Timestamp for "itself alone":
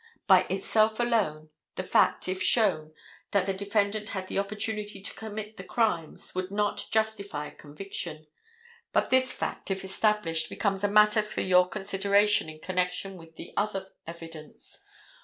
0.49-1.51